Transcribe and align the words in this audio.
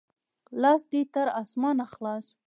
لاس 0.61 0.81
دې 0.91 1.01
تر 1.13 1.27
اسمانه 1.41 1.85
خلاص! 1.93 2.25